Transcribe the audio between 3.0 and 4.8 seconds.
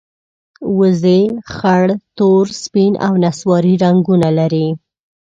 او نسواري رنګونه لري